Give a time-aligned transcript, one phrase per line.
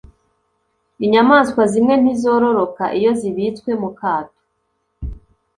[1.05, 4.41] Inyamaswa zimwe ntizororoka iyo zibitswe mu kato